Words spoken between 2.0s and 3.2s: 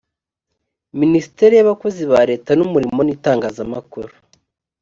ba leta n’umurimo